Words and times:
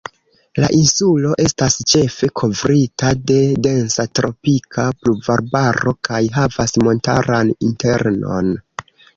La 0.61 0.67
insulo 0.75 1.33
estas 1.43 1.75
ĉefe 1.91 2.29
kovrita 2.41 3.11
de 3.33 3.37
densa 3.67 4.07
tropika 4.21 4.87
pluvarbaro 5.03 5.95
kaj 6.11 6.23
havas 6.39 6.77
montaran 6.89 7.57
internon. 7.71 8.55